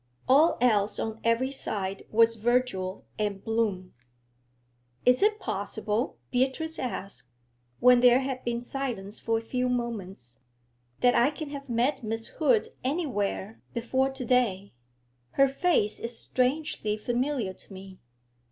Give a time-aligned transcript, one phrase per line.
[0.27, 3.93] All else on every side was verdure and bloom.
[5.05, 7.29] 'Is it possible,' Beatrice asked,
[7.79, 10.39] when there had been silence for a few moments,
[11.01, 14.73] 'that I can have met Miss Hood anywhere before to day?
[15.33, 17.99] Her face is strangely familiar to me.'